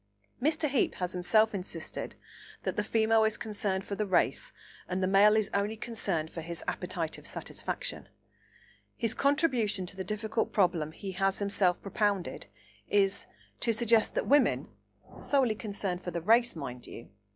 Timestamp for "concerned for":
3.37-3.93, 5.77-6.41, 15.53-16.09